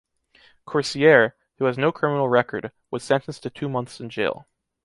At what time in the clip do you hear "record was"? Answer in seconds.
2.27-3.03